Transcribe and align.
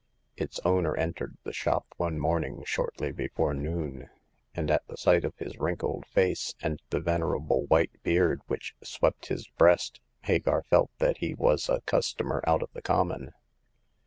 Its 0.35 0.59
owner 0.65 0.95
entered 0.97 1.37
the 1.43 1.53
shop 1.53 1.85
one 1.97 2.17
morning 2.17 2.63
shortly 2.65 3.11
before 3.11 3.53
noon, 3.53 4.09
and 4.55 4.71
at 4.71 4.81
the 4.87 4.97
sight 4.97 5.23
of 5.23 5.37
his 5.37 5.59
wrinkled 5.59 6.07
face, 6.07 6.55
and 6.59 6.81
the 6.89 6.99
venerable 6.99 7.67
white 7.67 8.01
beard 8.01 8.41
which 8.47 8.73
swept 8.81 9.27
his 9.27 9.47
breast, 9.47 9.99
Hagar 10.21 10.63
felt 10.63 10.89
that 10.97 11.17
he 11.19 11.35
was 11.35 11.69
a 11.69 11.81
customer 11.81 12.43
out 12.47 12.63
of 12.63 12.71
the 12.73 12.81
common. 12.81 13.33